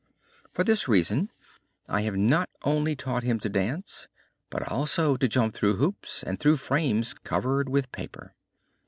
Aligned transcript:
For 0.51 0.63
this 0.63 0.87
reason 0.87 1.29
I 1.87 2.01
have 2.01 2.15
not 2.17 2.49
only 2.63 2.95
taught 2.95 3.21
him 3.21 3.39
to 3.41 3.49
dance, 3.49 4.07
but 4.49 4.67
also 4.67 5.15
to 5.15 5.27
jump 5.27 5.53
through 5.53 5.75
hoops 5.75 6.23
and 6.23 6.39
through 6.39 6.57
frames 6.57 7.13
covered 7.13 7.69
with 7.69 7.91
paper. 7.91 8.33